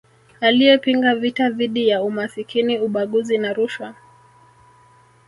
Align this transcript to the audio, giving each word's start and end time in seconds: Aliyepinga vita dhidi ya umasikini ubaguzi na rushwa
Aliyepinga 0.41 1.15
vita 1.15 1.49
dhidi 1.49 1.87
ya 1.87 2.03
umasikini 2.03 2.79
ubaguzi 2.79 3.37
na 3.37 3.53
rushwa 3.53 3.95